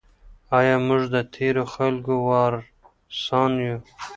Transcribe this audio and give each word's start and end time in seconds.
آیا 0.57 0.75
موږ 0.87 1.03
د 1.13 1.15
تیرو 1.33 1.63
خلګو 1.73 2.15
وارثان 2.29 3.51
یو؟ 3.65 3.77